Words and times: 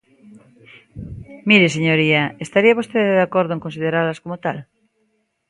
Mire, 1.49 1.67
señoría, 1.77 2.21
¿estaría 2.45 2.77
vostede 2.79 3.11
de 3.17 3.25
acordo 3.27 3.51
en 3.53 3.63
consideralas 3.65 4.21
como 4.23 4.35
tal? 4.45 4.57